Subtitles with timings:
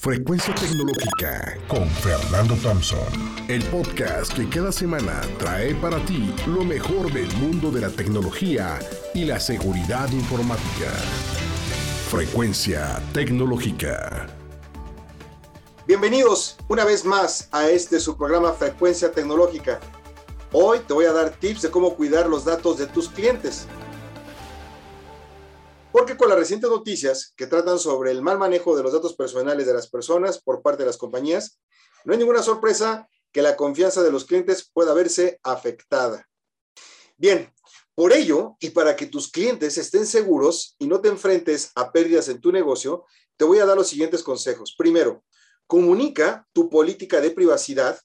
[0.00, 3.00] Frecuencia Tecnológica con Fernando Thompson.
[3.48, 8.78] El podcast que cada semana trae para ti lo mejor del mundo de la tecnología
[9.12, 10.92] y la seguridad informática.
[12.08, 14.28] Frecuencia Tecnológica.
[15.88, 19.80] Bienvenidos una vez más a este su programa Frecuencia Tecnológica.
[20.52, 23.66] Hoy te voy a dar tips de cómo cuidar los datos de tus clientes.
[25.98, 29.66] Porque con las recientes noticias que tratan sobre el mal manejo de los datos personales
[29.66, 31.58] de las personas por parte de las compañías,
[32.04, 36.24] no hay ninguna sorpresa que la confianza de los clientes pueda verse afectada.
[37.16, 37.52] Bien,
[37.96, 42.28] por ello, y para que tus clientes estén seguros y no te enfrentes a pérdidas
[42.28, 43.04] en tu negocio,
[43.36, 44.76] te voy a dar los siguientes consejos.
[44.78, 45.24] Primero,
[45.66, 48.00] comunica tu política de privacidad,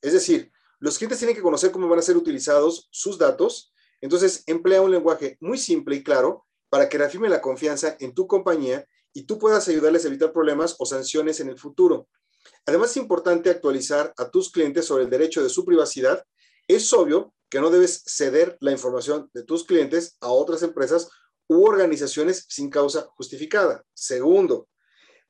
[0.00, 4.44] es decir, los clientes tienen que conocer cómo van a ser utilizados sus datos, entonces
[4.46, 8.88] emplea un lenguaje muy simple y claro para que reafirme la confianza en tu compañía
[9.12, 12.08] y tú puedas ayudarles a evitar problemas o sanciones en el futuro.
[12.64, 16.24] Además, es importante actualizar a tus clientes sobre el derecho de su privacidad.
[16.66, 21.10] Es obvio que no debes ceder la información de tus clientes a otras empresas
[21.46, 23.84] u organizaciones sin causa justificada.
[23.92, 24.66] Segundo,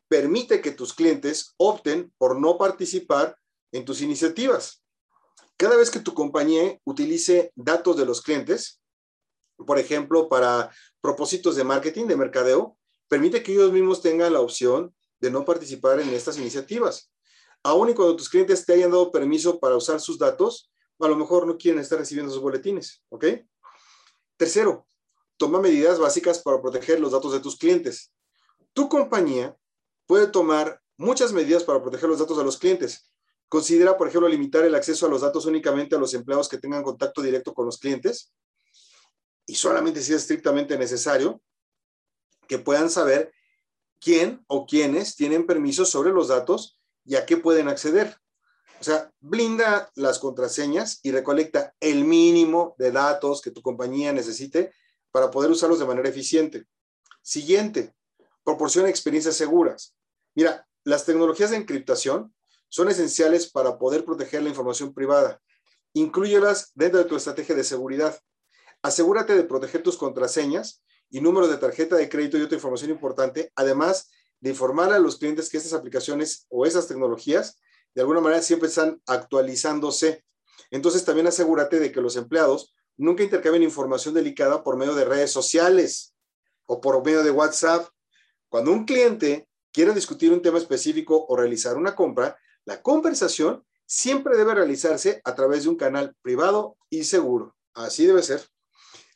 [0.07, 3.37] permite que tus clientes opten por no participar
[3.73, 4.85] en tus iniciativas.
[5.57, 8.82] Cada vez que tu compañía utilice datos de los clientes,
[9.65, 12.77] por ejemplo, para propósitos de marketing, de mercadeo,
[13.09, 17.13] permite que ellos mismos tengan la opción de no participar en estas iniciativas.
[17.63, 21.17] Aún y cuando tus clientes te hayan dado permiso para usar sus datos, a lo
[21.17, 23.25] mejor no quieren estar recibiendo sus boletines, ¿ok?
[24.37, 24.87] Tercero,
[25.37, 28.13] toma medidas básicas para proteger los datos de tus clientes.
[28.73, 29.57] Tu compañía
[30.07, 33.11] puede tomar muchas medidas para proteger los datos de los clientes.
[33.49, 36.83] Considera, por ejemplo, limitar el acceso a los datos únicamente a los empleados que tengan
[36.83, 38.33] contacto directo con los clientes
[39.47, 41.43] y solamente si es estrictamente necesario,
[42.49, 43.33] que puedan saber
[44.01, 48.17] quién o quiénes tienen permiso sobre los datos y a qué pueden acceder.
[48.81, 54.73] O sea, blinda las contraseñas y recolecta el mínimo de datos que tu compañía necesite
[55.13, 56.67] para poder usarlos de manera eficiente.
[57.23, 57.95] Siguiente,
[58.45, 59.95] proporciona experiencias seguras.
[60.35, 62.35] Mira, las tecnologías de encriptación
[62.69, 65.41] son esenciales para poder proteger la información privada.
[65.93, 68.19] Inclúyelas dentro de tu estrategia de seguridad.
[68.83, 73.53] Asegúrate de proteger tus contraseñas y números de tarjeta de crédito y otra información importante,
[73.55, 74.11] además
[74.41, 77.59] de informar a los clientes que estas aplicaciones o esas tecnologías
[77.95, 80.25] de alguna manera siempre están actualizándose.
[80.71, 85.31] Entonces también asegúrate de que los empleados nunca intercambien información delicada por medio de redes
[85.31, 86.15] sociales
[86.67, 87.89] o por medio de WhatsApp.
[88.49, 94.37] Cuando un cliente quiera discutir un tema específico o realizar una compra, la conversación siempre
[94.37, 97.55] debe realizarse a través de un canal privado y seguro.
[97.75, 98.52] Así debe ser.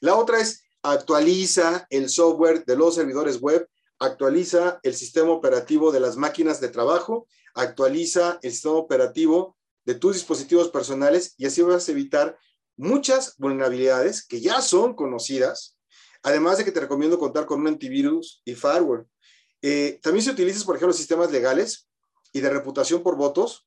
[0.00, 3.68] La otra es actualiza el software de los servidores web,
[3.98, 10.14] actualiza el sistema operativo de las máquinas de trabajo, actualiza el sistema operativo de tus
[10.14, 12.38] dispositivos personales y así vas a evitar
[12.76, 15.78] muchas vulnerabilidades que ya son conocidas,
[16.22, 19.08] además de que te recomiendo contar con un antivirus y firewall.
[19.62, 21.88] Eh, también si utilizas, por ejemplo, sistemas legales
[22.32, 23.66] y de reputación por votos,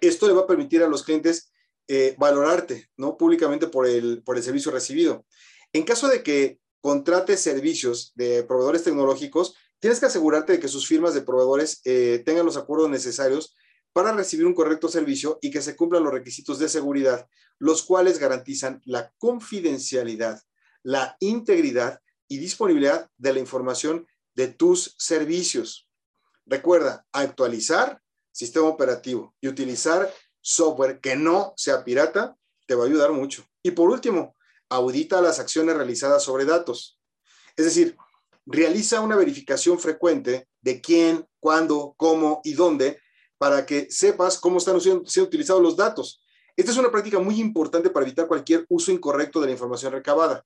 [0.00, 1.51] esto le va a permitir a los clientes
[1.88, 3.16] eh, valorarte ¿no?
[3.16, 5.24] públicamente por el, por el servicio recibido.
[5.72, 10.86] En caso de que contrates servicios de proveedores tecnológicos, tienes que asegurarte de que sus
[10.86, 13.56] firmas de proveedores eh, tengan los acuerdos necesarios
[13.92, 17.28] para recibir un correcto servicio y que se cumplan los requisitos de seguridad,
[17.58, 20.40] los cuales garantizan la confidencialidad,
[20.82, 25.88] la integridad y disponibilidad de la información de tus servicios.
[26.46, 28.00] Recuerda actualizar
[28.32, 32.36] sistema operativo y utilizar software que no sea pirata
[32.66, 33.44] te va a ayudar mucho.
[33.62, 34.36] Y por último,
[34.68, 36.98] audita las acciones realizadas sobre datos.
[37.56, 37.96] Es decir,
[38.46, 43.00] realiza una verificación frecuente de quién, cuándo, cómo y dónde
[43.38, 46.22] para que sepas cómo están siendo, utilizados los datos.
[46.56, 50.44] Esta es una práctica muy importante para evitar cualquier uso incorrecto de la información recabada.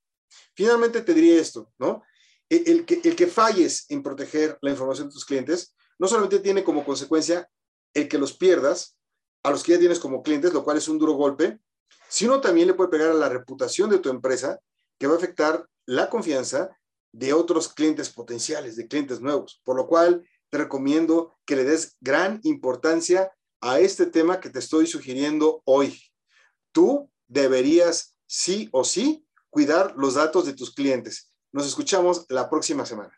[0.54, 2.02] Finalmente te diría esto, ¿no?
[2.48, 6.62] El, que, el que falles en proteger la información de tus clientes no solamente tiene
[6.62, 7.50] como consecuencia
[7.92, 8.96] el que los pierdas,
[9.46, 11.60] a los que ya tienes como clientes, lo cual es un duro golpe,
[12.08, 14.58] sino también le puede pegar a la reputación de tu empresa,
[14.98, 16.76] que va a afectar la confianza
[17.12, 19.60] de otros clientes potenciales, de clientes nuevos.
[19.62, 24.58] Por lo cual, te recomiendo que le des gran importancia a este tema que te
[24.58, 25.96] estoy sugiriendo hoy.
[26.72, 31.30] Tú deberías sí o sí cuidar los datos de tus clientes.
[31.52, 33.16] Nos escuchamos la próxima semana.